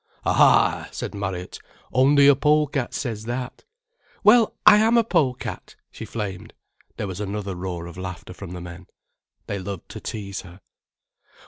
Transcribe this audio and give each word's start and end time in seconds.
"Ah," 0.25 0.89
said 0.91 1.13
Marriott. 1.13 1.59
"Only 1.93 2.25
a 2.27 2.35
pole 2.35 2.65
cat 2.65 2.91
says 2.95 3.25
that." 3.25 3.63
"Well, 4.23 4.55
I 4.65 4.77
am 4.77 4.97
a 4.97 5.03
pole 5.03 5.35
cat," 5.35 5.75
she 5.91 6.05
flamed. 6.05 6.53
There 6.97 7.05
was 7.05 7.19
another 7.19 7.53
roar 7.55 7.85
of 7.85 7.97
laughter 7.99 8.33
from 8.33 8.53
the 8.53 8.61
men. 8.61 8.87
They 9.45 9.59
loved 9.59 9.89
to 9.89 9.99
tease 9.99 10.41
her. 10.41 10.61